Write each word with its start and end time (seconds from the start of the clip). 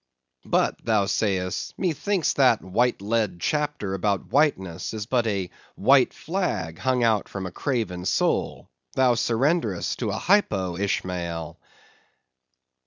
But 0.45 0.83
thou 0.83 1.05
sayest, 1.05 1.77
methinks 1.77 2.33
that 2.33 2.63
white 2.63 3.03
lead 3.03 3.37
chapter 3.39 3.93
about 3.93 4.31
whiteness 4.31 4.95
is 4.95 5.05
but 5.05 5.27
a 5.27 5.51
white 5.75 6.11
flag 6.11 6.79
hung 6.79 7.03
out 7.03 7.29
from 7.29 7.45
a 7.45 7.51
craven 7.51 8.05
soul; 8.05 8.71
thou 8.95 9.13
surrenderest 9.13 9.97
to 9.99 10.09
a 10.09 10.17
hypo, 10.17 10.75
Ishmael. 10.75 11.59